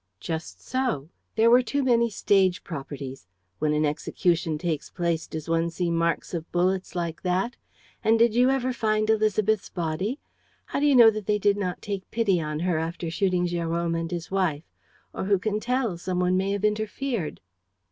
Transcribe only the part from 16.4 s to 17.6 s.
have interfered.